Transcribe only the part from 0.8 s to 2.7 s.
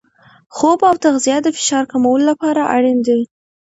او تغذیه د فشار کمولو لپاره